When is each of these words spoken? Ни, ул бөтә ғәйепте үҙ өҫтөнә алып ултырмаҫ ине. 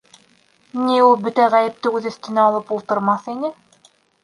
Ни, 0.85 0.95
ул 1.07 1.13
бөтә 1.25 1.45
ғәйепте 1.57 1.93
үҙ 1.99 2.09
өҫтөнә 2.13 2.47
алып 2.47 2.73
ултырмаҫ 2.79 3.31
ине. 3.37 3.55